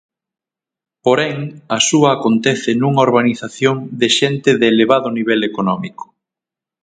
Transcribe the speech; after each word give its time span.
Porén, 1.05 1.35
a 1.77 1.79
súa 1.87 2.09
acontece 2.15 2.69
nunha 2.75 3.05
urbanización 3.07 3.75
de 3.99 4.07
xente 4.17 4.49
de 4.59 4.65
elevado 4.73 5.07
nivel 5.17 5.41
económico. 5.51 6.05